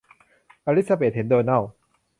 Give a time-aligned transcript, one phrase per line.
[0.65, 1.61] อลิสซาเบธเห็นโดนัล